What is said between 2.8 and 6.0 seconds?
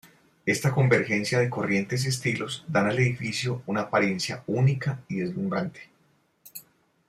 al edificio una apariencia única y deslumbrante.